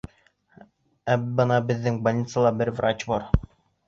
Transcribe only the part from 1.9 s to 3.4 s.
больницала бер врач бар.